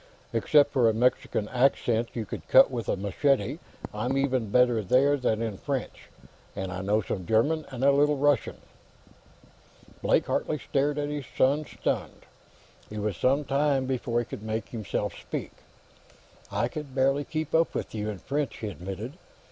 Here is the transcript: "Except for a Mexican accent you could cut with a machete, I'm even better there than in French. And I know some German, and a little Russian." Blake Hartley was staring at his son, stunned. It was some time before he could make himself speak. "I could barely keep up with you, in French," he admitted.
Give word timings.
"Except 0.33 0.71
for 0.73 0.89
a 0.89 0.95
Mexican 0.95 1.47
accent 1.49 2.09
you 2.15 2.25
could 2.25 2.47
cut 2.47 2.71
with 2.71 2.89
a 2.89 2.95
machete, 2.95 3.59
I'm 3.93 4.17
even 4.17 4.49
better 4.49 4.81
there 4.81 5.15
than 5.15 5.43
in 5.43 5.57
French. 5.57 6.09
And 6.55 6.71
I 6.71 6.81
know 6.81 7.01
some 7.03 7.23
German, 7.27 7.67
and 7.69 7.83
a 7.83 7.91
little 7.91 8.17
Russian." 8.17 8.57
Blake 10.01 10.25
Hartley 10.25 10.55
was 10.55 10.63
staring 10.63 10.97
at 10.97 11.09
his 11.09 11.25
son, 11.37 11.65
stunned. 11.67 12.25
It 12.89 12.97
was 12.97 13.15
some 13.15 13.45
time 13.45 13.85
before 13.85 14.17
he 14.17 14.25
could 14.25 14.41
make 14.41 14.69
himself 14.69 15.13
speak. 15.15 15.51
"I 16.51 16.67
could 16.67 16.95
barely 16.95 17.23
keep 17.23 17.53
up 17.53 17.75
with 17.75 17.93
you, 17.93 18.09
in 18.09 18.17
French," 18.17 18.57
he 18.57 18.69
admitted. 18.69 19.19